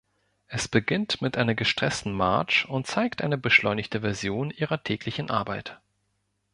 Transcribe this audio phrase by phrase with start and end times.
[0.47, 5.79] Es beginnt mit einer gestressten Marge und zeigt eine beschleunigte Version ihrer täglichen Arbeit.